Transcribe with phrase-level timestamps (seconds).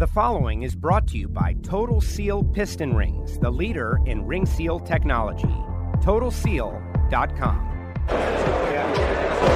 [0.00, 4.46] The following is brought to you by Total Seal Piston Rings, the leader in ring
[4.46, 5.54] seal technology.
[6.00, 7.92] TotalSeal.com.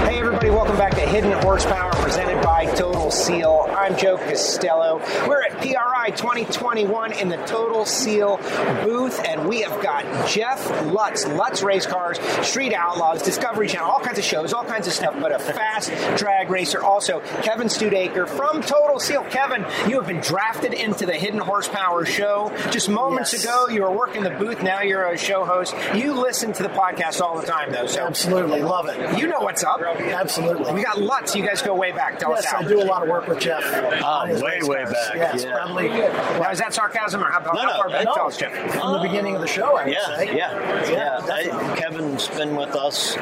[0.06, 3.66] Hey, everybody, welcome back to Hidden Horsepower presented by Total Seal.
[3.70, 4.98] I'm Joe Costello.
[5.26, 5.62] We're at
[6.04, 8.36] PRI 2021 in the Total Seal
[8.84, 14.00] booth, and we have got Jeff Lutz, Lutz Race Cars, Street Outlaws, Discovery Channel, all
[14.00, 16.82] kinds of shows, all kinds of stuff, but a fast drag racer.
[16.82, 19.24] Also, Kevin Studaker from Total Seal.
[19.30, 22.52] Kevin, you have been drafted into the Hidden Horsepower show.
[22.70, 23.44] Just moments Yes.
[23.44, 25.74] ago, you were working the booth, now you're a show host.
[25.94, 29.18] You listen to the podcast all the time, though, so Absolutely, love it.
[29.18, 29.80] you know what's up.
[29.80, 30.72] Absolutely.
[30.74, 31.34] We got Lutz.
[31.34, 32.18] You guys go way back.
[32.18, 32.58] Tell yes, us how.
[32.58, 33.62] I do a lot of work with Jeff.
[33.64, 35.52] Oh, on his way, way back, Yes, yeah.
[35.54, 38.04] probably Now, is that sarcasm or how, how No, no, far back?
[38.04, 38.14] no.
[38.14, 38.52] Tell us, Jeff.
[38.72, 39.76] from the beginning of the show.
[39.76, 40.36] I would Yeah, say.
[40.36, 41.20] yeah, yeah.
[41.26, 41.50] definitely.
[41.52, 43.16] I, Kevin's been with us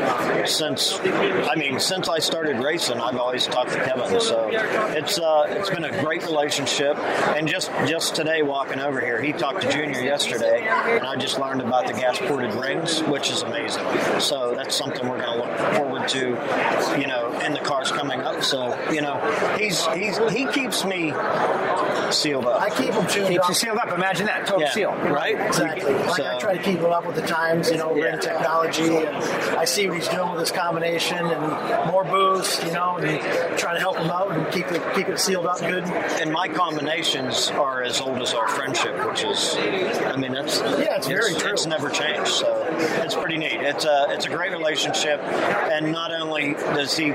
[0.51, 0.98] since.
[1.01, 4.21] I mean, since I started racing, I've always talked to Kevin.
[4.21, 6.97] So it's uh, it's been a great relationship.
[6.98, 11.39] And just just today, walking over here, he talked to Junior yesterday, and I just
[11.39, 13.84] learned about the gas ported rings, which is amazing.
[14.20, 18.20] So that's something we're going to look forward to, you know, in the cars coming
[18.20, 18.42] up.
[18.42, 19.19] So you know,
[19.59, 21.12] he's he's he keeps me
[22.11, 22.61] sealed up.
[22.62, 23.48] I keep them tuned Keeps up.
[23.48, 23.91] you sealed up.
[23.92, 24.46] Imagine that.
[24.46, 24.92] Total Yeah, seal.
[24.92, 25.38] right?
[25.48, 25.92] Exactly.
[25.94, 28.05] Like I try to keep him up with the times, you know, Yeah.
[28.05, 29.16] ring technology, and
[29.56, 33.74] I see what he's doing with his combination and more boost, you know, and try
[33.74, 35.84] to help him out and keep it keep it sealed up good.
[36.20, 40.96] and my combinations are as old as our friendship, which is, I mean, that's Yeah,
[40.96, 41.52] it's very true.
[41.52, 42.46] It's never changed, so
[43.02, 43.60] it's pretty neat.
[43.60, 47.06] It's a it's a great relationship, and not only does he,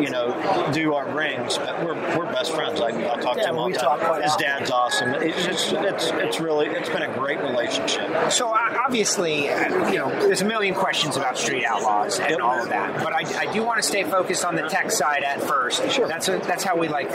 [0.00, 0.34] you know,
[0.72, 2.80] do our rings, but we're, we're best friends.
[2.80, 3.98] I, I talk Yeah, to him all we the time.
[4.22, 4.42] His often.
[4.46, 4.95] dad's awesome.
[5.02, 8.30] It's just it's it's really it's been a great relationship.
[8.32, 12.40] So uh, obviously, uh, you know, there's a million questions about Street Outlaws and Yep.
[12.40, 15.22] all of that, but I, I do want to stay focused on the tech side
[15.22, 15.90] at first.
[15.90, 16.06] Sure.
[16.08, 17.10] That's a, that's how we like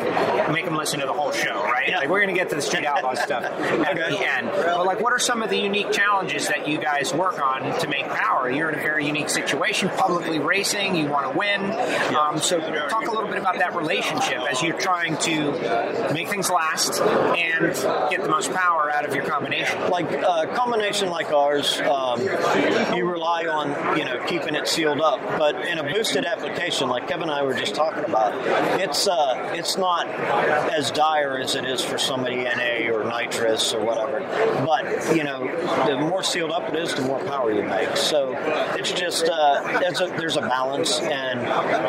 [0.51, 1.87] make them listen to the whole show, right?
[1.87, 1.99] Yeah.
[1.99, 4.09] Like we're going to get to the Street Outlaws stuff at Okay.
[4.17, 4.47] the end.
[4.51, 7.87] But like, what are some of the unique challenges that you guys work on to
[7.87, 8.49] make power?
[8.49, 10.95] You're in a very unique situation, publicly racing.
[10.95, 11.61] You want to win.
[12.15, 12.59] Um, so
[12.89, 17.70] talk a little bit about that relationship as you're trying to make things last and
[18.09, 19.89] get the most power out of your combination.
[19.89, 22.21] like a combination like ours, um,
[22.95, 25.19] you rely on you know keeping it sealed up.
[25.37, 28.33] But in a boosted application, like Kevin and I were just talking about,
[28.79, 33.83] it's uh, it's not as dire as it is for somebody NA or nitrous or
[33.83, 34.19] whatever.
[34.65, 35.45] But you know,
[35.87, 37.95] the more sealed up it is, the more power you make.
[37.97, 38.33] So
[38.77, 41.41] it's just uh, a, there's a balance, and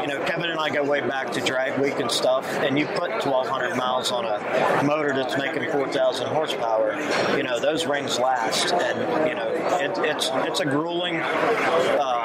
[0.02, 2.46] you know, Kevin and I go way back to drag week and stuff.
[2.62, 6.98] And you put 1,200 miles on a motor that's making 4,000 horsepower.
[7.36, 12.21] You know, those rings last, and you know, it, it's it's a grueling uh,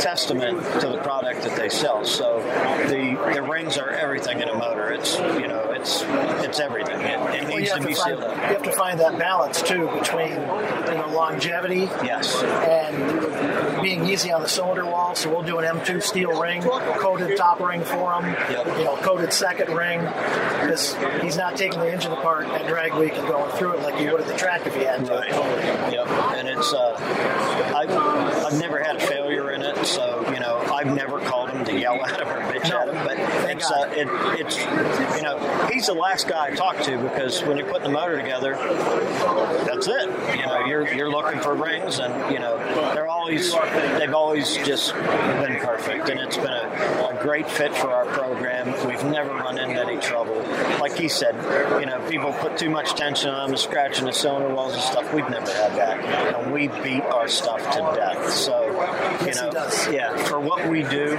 [0.00, 2.04] testament to the product that they sell.
[2.04, 2.40] So
[2.88, 4.90] the the rings are everything in a motor.
[4.90, 6.02] It's you know, it's
[6.44, 7.00] it's everything.
[7.00, 9.18] It, it you needs have to be to find sealed you have to find that
[9.18, 12.42] balance too between you know longevity Yes.
[12.42, 15.14] and being easy on the cylinder wall.
[15.14, 18.78] So we'll do an M2 steel ring, coated top ring for him, Yep.
[18.78, 23.12] you know, coated second ring, because he's not taking the engine apart at drag week
[23.14, 25.12] and going through it like he would at the track if he had to.
[25.12, 25.92] Right.
[25.92, 26.06] Yep.
[26.08, 27.90] And it's uh, I've
[28.46, 31.78] I've never had a failure in it, so you know I've never called him to
[31.78, 32.80] yell at him or bitch No.
[32.80, 33.04] at him.
[33.04, 34.08] But it's uh, it,
[34.40, 34.58] it's
[35.16, 35.38] you know
[35.72, 38.54] he's the last guy I talk to because when you're putting the motor together,
[39.64, 40.38] that's it.
[40.38, 42.58] You know you're you're looking for rings, and you know
[42.94, 43.52] they're always
[43.98, 48.66] they've always just been perfect, and it's been a, a great fit for our program.
[48.86, 50.36] We've never run into any trouble.
[50.80, 51.34] Like he said,
[51.80, 55.12] you know people put too much tension on them, scratching the cylinder walls and stuff.
[55.14, 58.30] We've never had that, and we beat our stuff to death.
[58.30, 59.88] So you Yes, he does.
[59.92, 61.16] yeah, for what we do,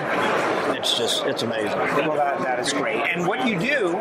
[0.75, 1.77] it's just it's amazing.
[1.77, 2.97] Well, that, that is great.
[2.97, 3.97] And what you do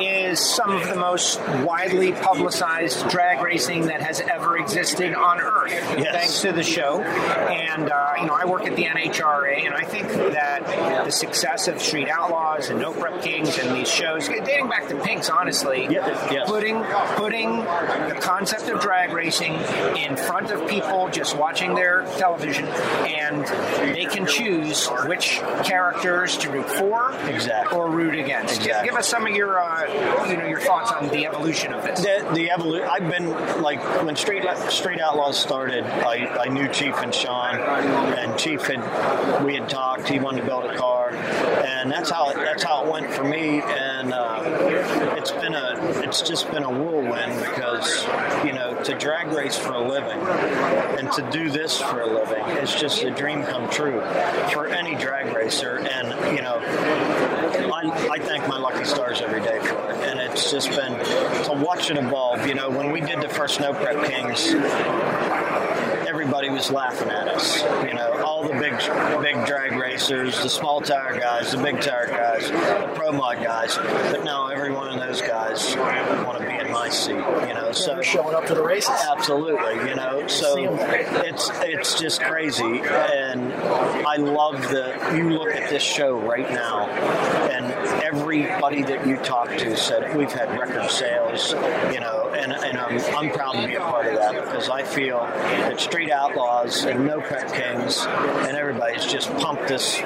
[0.00, 5.70] is some of the most widely publicized drag racing that has ever existed on Earth,
[5.98, 6.14] Yes.
[6.16, 7.00] thanks to the show.
[7.02, 11.68] And, uh, you know, I work at the NHRA, and I think that the success
[11.68, 15.86] of Street Outlaws and No Prep Kings and these shows, dating back to Pinks, honestly,
[15.90, 16.48] yes.
[16.48, 16.82] putting,
[17.16, 19.54] putting the concept of drag racing
[19.96, 23.44] in front of people just watching their television, and
[23.94, 25.40] they can choose which
[26.24, 27.78] characters to root for Exactly.
[27.78, 28.54] or root against.
[28.60, 28.88] Give, Exactly.
[28.88, 32.00] give us some of your, uh, you know, your thoughts on the evolution of this.
[32.00, 32.88] The, the evolution.
[32.90, 33.30] I've been
[33.62, 35.84] like when Street Street Outlaws started.
[35.84, 40.08] I, I knew Chief and Shawn, and Chief had we had talked.
[40.08, 43.24] He wanted to build a car, and that's how it, that's how it went for
[43.24, 43.60] me.
[43.62, 44.42] And uh,
[45.16, 48.04] it's been a it's just been a whirlwind because
[48.44, 50.18] you know to drag race for a living
[50.98, 54.00] and to do this for a living it's just a dream come true
[54.52, 55.78] for any drag racer.
[55.78, 56.60] And you know
[57.72, 60.92] I, I thank my lucky stars every day for it, and it's just been
[61.44, 62.46] to watch it evolve.
[62.46, 64.54] You know, when we did the first No Prep Kings,
[66.08, 67.62] everybody was laughing at us.
[67.84, 68.78] You know, all the big
[69.20, 73.76] big drag racers, the small tire guys, the big tire guys, the pro mod guys.
[73.76, 76.43] But now every one of those guys want to
[76.74, 77.14] my seat.
[77.14, 78.90] You know, so showing up to the races.
[79.16, 80.26] Absolutely, you know.
[80.26, 85.14] So it's it's just crazy, and I love the.
[85.16, 87.72] You look at this show right now, and
[88.02, 91.52] everybody that you talk to said we've had record sales,
[91.92, 94.82] you know, and and I'm I'm proud to be a part of that because I
[94.82, 99.98] feel that Street Outlaws and No Prep Kings and everybody's just pumped this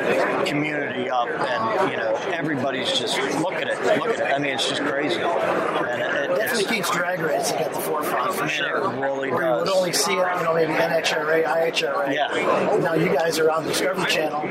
[0.46, 4.34] community up, and you know everybody's just look at it, look at it.
[4.34, 8.40] I mean, it's just crazy, and Definitely keeps drag racing at the forefront oh, for
[8.40, 8.88] Man, it sure.
[8.90, 12.14] really Where you would only see it, you know, maybe NHRA, IHRA.
[12.14, 12.78] Yeah.
[12.80, 14.44] Now you guys are on Discovery Channel.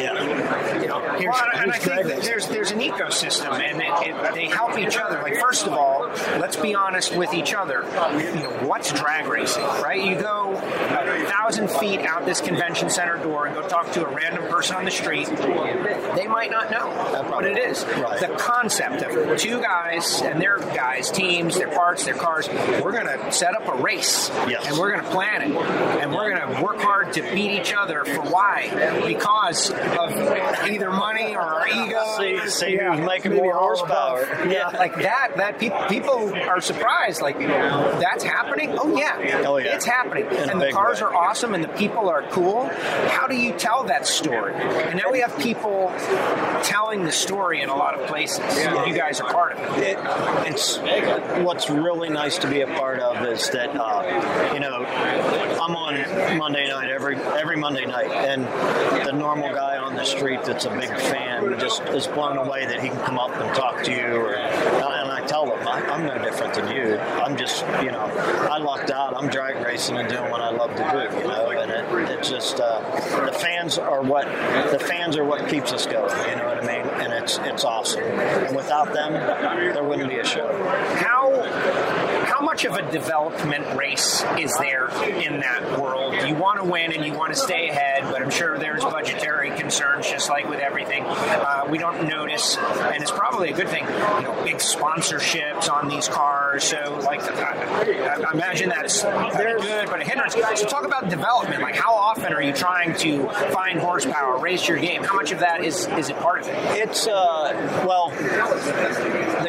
[0.00, 0.73] yeah.
[1.02, 2.24] Know, here's, Well, and I think drag that racing.
[2.24, 5.20] there's there's an ecosystem, and it, it, they help each other.
[5.22, 6.06] Like first of all,
[6.38, 7.82] let's be honest with each other.
[8.18, 10.02] You know, what's drag racing, right?
[10.02, 14.14] You go a thousand feet out this convention center door and go talk to a
[14.14, 15.26] random person on the street.
[15.26, 16.88] They might not know
[17.30, 17.84] what it is.
[17.84, 18.20] Right.
[18.20, 22.48] The concept of two guys and their guys, teams, their parts, their cars.
[22.48, 24.66] We're going to set up a race, Yes.
[24.68, 27.72] and we're going to plan it, and we're going to work hard to beat each
[27.72, 28.70] other for why?
[29.06, 30.12] Because of
[30.68, 32.02] either money or our ego.
[32.18, 32.96] See, see Yeah.
[32.96, 34.22] who's making Maybe more horsepower.
[34.32, 34.50] above.
[34.52, 35.32] Yeah, like that.
[35.36, 37.20] That pe- people are surprised.
[37.22, 38.76] Like that's happening.
[38.78, 39.74] Oh yeah, Oh, yeah.
[39.74, 40.26] it's happening.
[40.26, 41.06] In and the cars way.
[41.08, 42.66] are awesome, and the people are cool.
[43.08, 44.54] How do you tell that story?
[44.54, 45.92] And now we have people
[46.62, 48.38] telling the story in a lot of places.
[48.86, 49.96] You guys are part of it.
[49.96, 49.98] It,
[50.46, 50.78] it's
[51.44, 54.84] what's really nice to be a part of is that uh, you know
[55.64, 58.44] I'm on Monday night every every Monday night, and
[59.06, 62.82] the normal guy on the street that's a big fan just is blown away that
[62.82, 64.04] he can come up and talk to you.
[64.04, 66.98] Or, and I tell them I, I'm no different than you.
[66.98, 68.04] I'm just you know
[68.50, 69.16] I lucked out.
[69.16, 71.18] I'm drag racing and doing what I love to do.
[71.18, 72.80] You know, and it, it's just uh,
[73.24, 74.26] the fans are what
[74.70, 76.14] the fans are what keeps us going.
[76.28, 76.86] You know what I mean?
[77.00, 78.02] And it's it's awesome.
[78.02, 80.62] And without them, there wouldn't be a show.
[80.96, 82.03] How how
[82.44, 86.14] much of a development race is there in that world?
[86.28, 89.50] You want to win and you want to stay ahead, but I'm sure there's budgetary
[89.56, 91.04] concerns, just like with everything.
[91.04, 93.84] Uh, we don't notice, and it's probably a good thing.
[93.84, 96.64] You know, big sponsorships on these cars.
[96.64, 100.34] So, like, I, I imagine that's very good, but a hindrance.
[100.34, 101.62] So, talk about development.
[101.62, 105.02] Like, how often are you trying to find horsepower, race your game?
[105.02, 106.56] How much of that is is it part of it?
[106.76, 108.10] It's uh, well,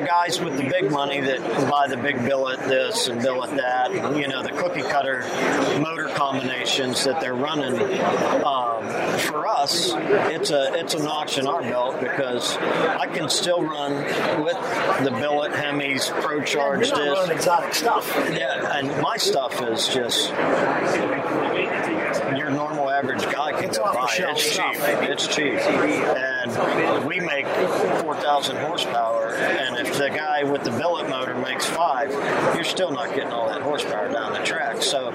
[0.05, 4.17] guys with the big money that buy the big billet this and billet that, and,
[4.17, 5.21] you know, the cookie cutter
[5.79, 7.75] motor combinations that they're running.
[8.43, 8.87] Um,
[9.19, 13.93] for us, it's a it's a notch in our belt because I can still run
[14.43, 14.57] with
[15.03, 17.31] the billet Hemis Pro Charge You're disc.
[17.31, 18.11] exotic stuff.
[18.31, 20.29] Yeah, and my stuff is just
[22.37, 24.73] your normal average guy It's off the shelf It's stuff.
[24.73, 25.09] cheap.
[25.09, 27.47] It's cheap, and we make
[28.01, 29.35] four thousand horsepower.
[29.35, 32.11] And if the guy with the billet motor makes five,
[32.55, 34.81] you're still not getting all that horsepower down the track.
[34.81, 35.09] So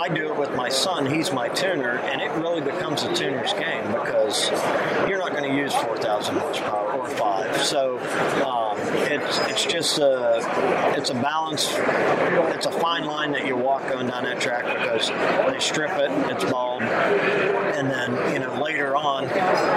[0.00, 1.06] I do it with my son.
[1.06, 4.48] He's my tuner, and it really becomes a tuner's game because
[5.08, 7.60] you're not going to use four thousand horsepower or five.
[7.62, 7.98] So
[8.46, 11.68] um, it's it's just a it's a balance.
[12.54, 15.08] It's a fine line that you walk going down that track because
[15.52, 19.26] they strip it, it's bald, and then you know later on,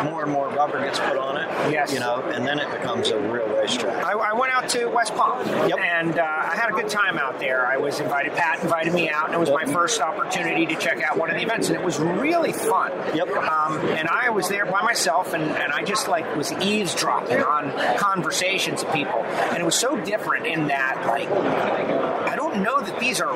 [0.05, 1.49] more and more rubber gets put on it.
[1.71, 1.91] Yes.
[1.93, 4.03] You know, and then it becomes a real racetrack.
[4.05, 5.79] I, I went out to West Palm, Yep.
[5.79, 7.65] and uh, I had a good time out there.
[7.65, 8.33] I was invited.
[8.33, 11.35] Pat invited me out, and it was my first opportunity to check out one of
[11.37, 12.91] the events, and it was really fun.
[13.15, 13.29] Yep.
[13.29, 17.97] Um, and I was there by myself, and, and I just like was eavesdropping on
[17.97, 22.99] conversations of people, and it was so different in that like I don't know that
[22.99, 23.33] these are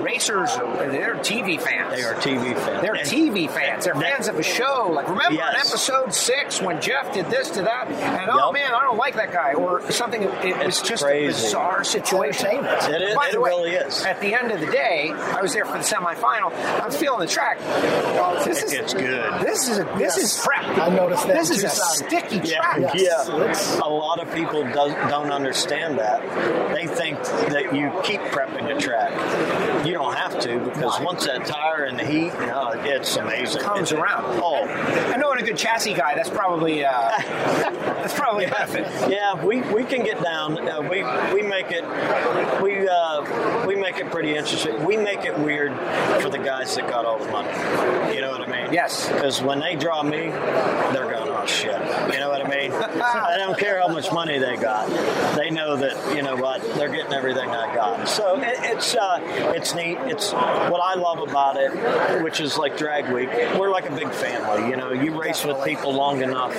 [0.00, 1.94] racers or they're TV fans.
[1.94, 2.82] They are TV fans.
[2.82, 3.84] They're And- TV fans.
[3.84, 4.88] They're fans of a show.
[4.92, 5.68] Like, remember Yes.
[5.68, 9.32] episode six when Jeff did this to that, and oh man, I don't like that
[9.32, 10.22] guy, or something.
[10.22, 11.26] It was It's just crazy.
[11.40, 12.62] a bizarre situation.
[12.64, 14.04] It is- By it way, really is.
[14.04, 16.52] At the end of the day, I was there for the semifinal.
[16.80, 17.58] I was feeling the track.
[18.44, 19.40] This is It's good.
[19.40, 20.64] This is a, this is prep.
[20.78, 22.06] I noticed that This is a Tucson.
[22.08, 22.78] sticky track.
[22.80, 23.36] Yeah, Yes, yeah.
[23.40, 24.72] it's- A lot of people do,
[25.08, 26.20] don't understand that.
[26.74, 29.12] They think that you keep prepping the track.
[29.86, 33.62] You don't have to because once that tire in the heat, no, it's amazing.
[33.62, 34.24] Comes It- around.
[34.42, 36.14] Oh, I know a good chassis guy.
[36.14, 38.81] That's probably uh, that's probably a benefit.
[39.08, 39.44] Yeah.
[39.44, 40.58] We, we can get down.
[40.68, 41.02] Uh, we
[41.34, 41.84] we make it
[42.62, 44.84] we uh, we make it pretty interesting.
[44.84, 45.72] We make it weird
[46.20, 47.48] for the guys that got all the money.
[48.14, 48.72] You know what I mean?
[48.72, 49.08] Yes.
[49.08, 50.28] Because when they draw me,
[50.92, 51.80] they're going, oh shit.
[52.12, 54.88] You know what I I don't care how much money they got.
[55.36, 58.08] They know that you know what they're getting everything I got.
[58.08, 59.18] So it, it's uh,
[59.54, 59.98] it's neat.
[60.02, 63.28] It's what I love about it, which is like drag week.
[63.58, 64.68] We're like a big family.
[64.70, 66.54] You know, you race with people long enough,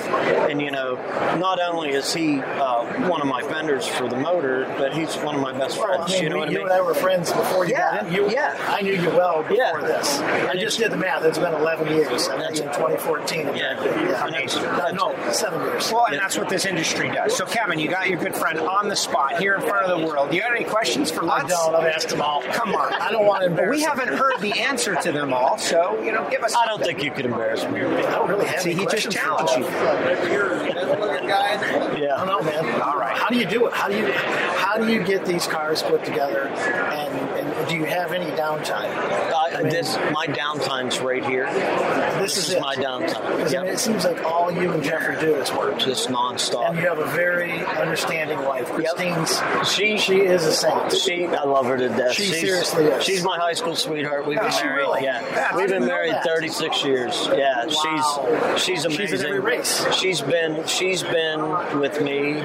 [0.50, 0.94] and you know,
[1.38, 5.34] not only is he uh, one of my vendors for the motor, but he's one
[5.34, 6.10] of my best Well, friends.
[6.10, 6.58] I mean, you know what I mean?
[6.60, 8.12] you and I were friends before you Yeah, got in.
[8.14, 8.56] You, yeah.
[8.68, 9.80] I knew you well before Yeah.
[9.80, 10.18] this.
[10.20, 11.24] I just did the math.
[11.24, 12.28] It's been 11 years.
[12.28, 13.46] I in 2014.
[13.56, 13.82] Yeah.
[13.82, 14.26] yeah.
[14.36, 15.90] It's- No, seven years.
[15.94, 17.36] Well, and that's what this industry does.
[17.36, 20.06] So, Kevin, you got your good friend on the spot here in front of the
[20.06, 20.30] world.
[20.30, 21.74] Do you got any questions for I don't.
[21.74, 22.42] I've asked them all.
[22.52, 22.92] Come on.
[22.94, 26.10] I don't want to embarrass We haven't heard the answer to them all, so you
[26.10, 26.54] know, give us.
[26.56, 27.82] I don't think you could embarrass me.
[27.82, 29.66] I don't really have See, any he just questions for challenged you.
[29.66, 32.16] I Yeah.
[32.16, 32.80] don't know, man.
[32.82, 33.16] All right.
[33.16, 33.72] How do you do it?
[33.72, 36.48] How do you how do you get these cars put together?
[36.48, 37.33] And, and
[37.68, 38.90] do you have any downtime?
[39.32, 41.46] Uh, this my downtime's right here.
[41.52, 43.36] This This is is my downtime.
[43.36, 45.78] Because I mean, it seems like all you and Jeffrey do is work.
[45.78, 46.70] Just nonstop.
[46.70, 48.68] And you have a very understanding wife.
[48.70, 49.40] Christine's
[49.70, 50.92] She she is a saint.
[50.92, 52.12] She, I love her to death.
[52.14, 53.04] She she's, seriously is.
[53.04, 54.26] She's my high school sweetheart.
[54.26, 54.76] We've been married.
[54.76, 55.02] really?
[55.04, 57.28] Yeah, I we've been married 36 years.
[57.32, 58.52] Yeah, Wow.
[58.54, 59.06] she's she's amazing.
[59.08, 59.94] She's in every race.
[59.94, 62.42] She's been she's been with me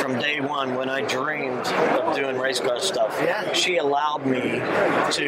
[0.00, 3.18] from day one when I dreamed of doing race car stuff.
[3.22, 3.52] Yeah.
[3.52, 4.61] she allowed me
[5.12, 5.24] to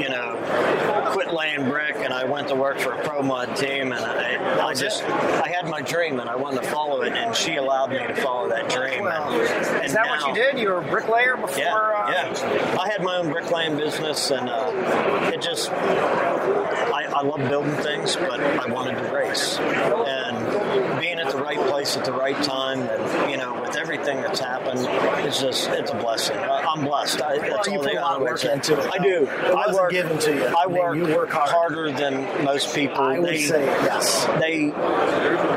[0.00, 3.92] you know quit laying brick, and I went to work for a pro mod team,
[3.92, 5.02] and I I just.
[5.02, 8.14] I had my dream, and I wanted to follow it, and she allowed me to
[8.16, 9.02] follow that dream.
[9.02, 10.58] Well, and, and Is that what you did?
[10.58, 11.58] You were a bricklayer before?
[11.58, 12.76] yeah, uh, yeah.
[12.80, 18.16] I had my own bricklaying business, and uh, it just I, I love building things,
[18.16, 22.80] but I wanted to race, and being at the right place at the right time,
[22.80, 24.80] and you know, with everything that's happened,
[25.26, 26.36] it's just it's a blessing.
[26.36, 27.22] I, I'm blessed.
[27.22, 29.22] I, that's you all put the a lot of work is into it, I do.
[29.24, 30.44] It I wasn't work given to you.
[30.44, 31.50] I I mean, work, you work hard.
[31.50, 33.00] harder than most people.
[33.02, 34.24] I would they, say yes.
[34.40, 34.68] they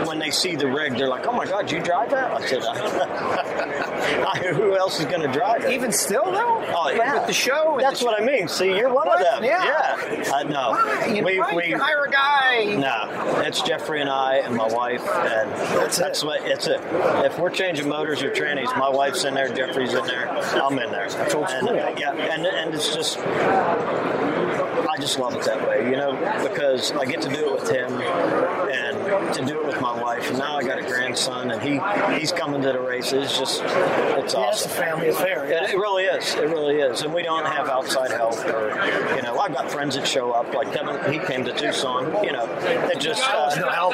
[0.08, 2.62] when they see the rig, they're like, "Oh my God, you drive that?" I said,
[2.66, 6.64] I, "Who else is going to drive it?" Even still, though.
[6.68, 7.74] Oh yeah, with the show.
[7.76, 8.48] and That's the what I mean.
[8.48, 9.20] See, you're one What?
[9.22, 9.44] of them.
[9.44, 9.64] Yeah.
[10.12, 10.44] Yeah.
[10.44, 11.06] No, Why?
[11.08, 12.76] You, we we hire a guy.
[12.76, 13.42] no.
[13.46, 16.26] It's Jeffrey and I and my wife, and That's that's, it.
[16.26, 16.80] what it's it.
[17.26, 20.92] If we're changing motors or trannies, my wife's in there, Jeffrey's in there, I'm in
[20.92, 21.10] there.
[21.10, 21.76] That's old and, school.
[21.98, 23.05] Yeah, and and it's just.
[23.14, 27.70] I just love it that way, you know, because I get to do it with
[27.70, 30.30] him and to do it with my wife.
[30.30, 31.80] And now I got a grandson, and he
[32.18, 33.26] he's coming to the races.
[33.26, 34.72] It's just, it's Yeah, it's a awesome.
[34.72, 35.46] family affair.
[35.46, 36.34] It, it really is.
[36.36, 37.02] It really is.
[37.02, 38.70] And we don't have outside help or,
[39.16, 40.54] you know, I've got friends that show up.
[40.54, 42.46] Like Kevin, he came to Tucson, you know,
[42.92, 43.22] it just.
[43.36, 43.94] Was no uh, help.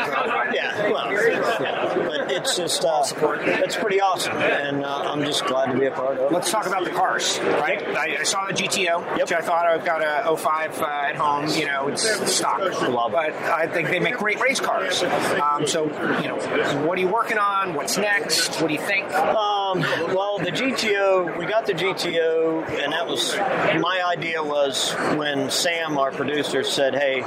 [0.54, 2.08] Yeah, well, yeah.
[2.42, 4.36] It's just, uh, it's pretty awesome.
[4.38, 6.32] And uh, I'm just glad to be a part of it.
[6.34, 7.82] Let's talk about the cars, right?
[7.96, 11.48] I, I saw the GTO, which I thought I've got a 05 uh, at home.
[11.50, 15.04] You know, it's stock, but I think they make great race cars.
[15.04, 15.86] Um, so,
[16.20, 16.38] you know,
[16.86, 17.76] what are you working on?
[17.76, 18.60] What's next?
[18.60, 19.06] What do you think?
[19.14, 23.36] Um, well, the GTO, we got the GTO, and that was
[23.82, 27.22] my idea was when Sam, our producer, said, "Hey,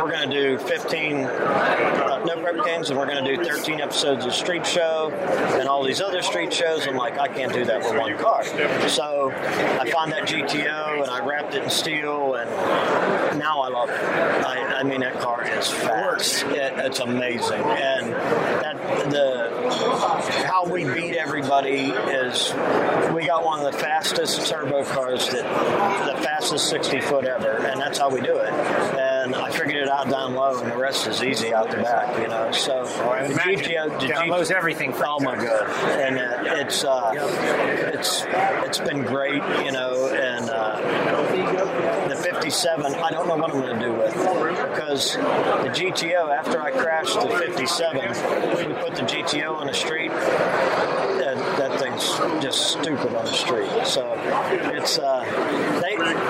[0.00, 3.80] we're going to do 15 uh, No Prep Kings, and we're going to do 13
[3.80, 5.10] episodes of Street Show
[5.58, 8.44] and all these other street shows." I'm like, I can't do that with one car.
[8.88, 13.88] So I found that GTO, and I wrapped it in steel, and now I love
[13.90, 14.00] it.
[14.02, 16.44] I, I mean, that car is fast.
[16.44, 19.50] It, it's amazing, and that the
[20.46, 21.16] how we beat
[21.60, 22.52] is
[23.14, 25.44] we got one of the fastest turbo cars that
[26.06, 28.52] the fastest 60 foot ever, and that's how we do it.
[28.52, 32.18] And I figured it out down low, and the rest is easy out the back,
[32.18, 32.50] you know.
[32.52, 33.34] So the.
[33.34, 35.68] GTO, the Downloads everything for Oh my god!
[36.00, 37.12] And uh, it's uh,
[37.92, 40.08] it's it's been great, you know.
[40.08, 45.70] And uh, the 57, I don't know what I'm going to do with because the
[45.70, 46.34] GTO.
[46.34, 48.08] After I crashed the 57,
[48.56, 50.10] we put the GTO on the street.
[50.10, 51.31] And
[52.40, 53.70] just stupid on the street.
[53.86, 54.14] So
[54.74, 55.24] it's uh,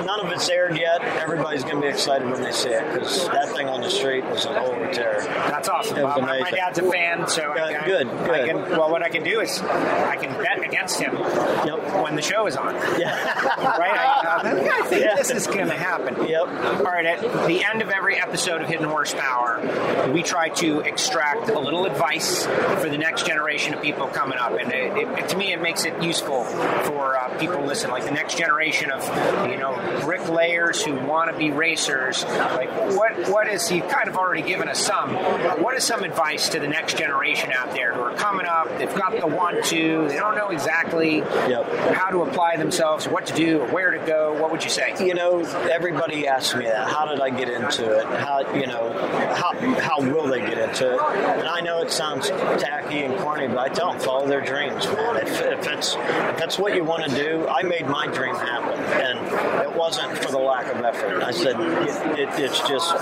[0.04, 1.02] none of it's aired yet.
[1.02, 4.24] Everybody's going to be excited when they see it because that thing on the street
[4.26, 5.22] was a holy terror.
[5.22, 5.98] That's awesome.
[5.98, 8.90] It was Uh, my, dad's a fan, so I, Uh, I- good, I can, well,
[8.90, 12.02] what I can do is I can bet against him Yep.
[12.02, 12.74] when the show is on.
[12.98, 13.14] Yeah.
[13.78, 13.92] right?
[13.92, 15.16] I, uh, I think Yeah.
[15.16, 16.26] this is going to happen.
[16.26, 16.42] Yep.
[16.78, 19.60] All right, at the end of every episode of Hidden Horsepower,
[20.12, 22.44] we try to extract a little advice
[22.80, 24.52] for the next generation of people coming up.
[24.58, 28.04] And it, it, to me, it makes it useful for uh, people to listen, like
[28.04, 29.02] the next generation of
[29.48, 29.61] you know
[30.02, 32.24] bricklayers who want to be racers.
[32.24, 35.14] Like, what what is you kind of already given us some?
[35.62, 38.68] What is some advice to the next generation out there who are coming up?
[38.78, 40.08] They've got the want to.
[40.08, 41.94] they don't know exactly Yep.
[41.94, 44.32] how to apply themselves, what to do, or where to go.
[44.40, 44.94] What would you say?
[45.00, 45.40] you know,
[45.70, 46.88] everybody asks me that.
[46.88, 48.04] How did I get into it?
[48.06, 48.92] How you know,
[49.34, 51.00] how how will they get into it?
[51.38, 54.86] And I know it sounds tacky and corny, but I tell them follow their dreams,
[54.86, 55.16] man.
[55.16, 58.78] If, if it's if that's what you want to do, I made my dream happen,
[58.78, 59.18] and
[59.60, 61.22] it wasn't for the lack of effort.
[61.22, 62.92] I said it, it, it's just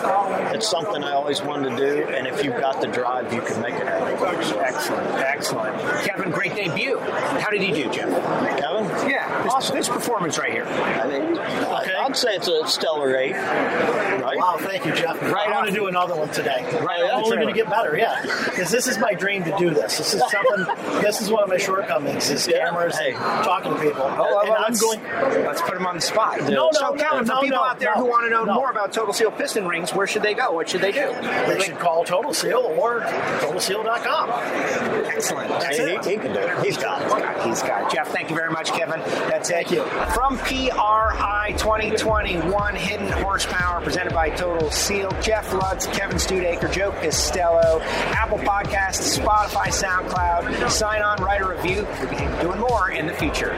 [0.55, 3.61] it's something I always wanted to do, and if you've got the drive, you can
[3.61, 4.19] make it happen.
[4.59, 6.05] Excellent, excellent.
[6.07, 6.99] Kevin, great debut.
[6.99, 8.11] How did he do, Jim?
[8.11, 10.65] Kevin, Yeah, this, this performance right here.
[10.67, 11.70] I think Okay.
[12.11, 14.37] I'd say it's a stellar eight, right?
[14.37, 15.23] Wow, thank you, Jeff.
[15.23, 16.65] Right I want to do another one today.
[16.85, 18.21] Right I'm only going to get better, yeah.
[18.47, 19.99] Because this is my dream to do this.
[19.99, 20.75] This is something.
[21.03, 22.65] this is one of my shortcomings: is Yeah.
[22.65, 23.13] cameras Hey.
[23.13, 24.03] and talking to people.
[24.03, 25.01] Oh, oh and well, I'm let's, going.
[25.45, 26.41] let's put them on the spot.
[26.51, 28.45] No, so, no, Kevin, no, for people no, out there no, who want to know
[28.45, 28.55] no.
[28.55, 30.51] more about Total Seal piston rings, where should they go?
[30.51, 31.13] What should they do?
[31.47, 34.31] They should call Total Seal or TotalSeal.com.
[35.07, 35.51] Excellent.
[35.63, 36.05] Hey, Excellent.
[36.05, 36.65] he, he can do it.
[36.65, 37.47] He's got it.
[37.47, 37.95] He's got it.
[37.95, 38.99] Jeff, thank you very much, Kevin.
[39.29, 39.77] That's Thank it.
[39.77, 39.85] you.
[40.15, 41.55] From PRI
[42.01, 49.19] 2021 Hidden Horsepower, presented by Total Seal, Jeff Lutz, Kevin Studaker, Joe Costello, Apple Podcasts,
[49.19, 50.71] Spotify, SoundCloud.
[50.71, 51.87] Sign on, write a review.
[52.01, 53.55] We'll be doing more in the future.